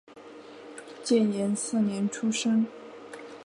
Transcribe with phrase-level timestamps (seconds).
[1.03, 2.65] 建炎四年出生。